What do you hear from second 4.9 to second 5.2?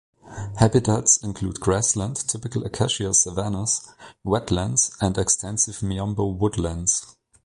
and